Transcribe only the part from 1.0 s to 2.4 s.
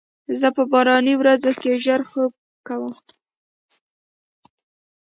ورځو کې ژر خوب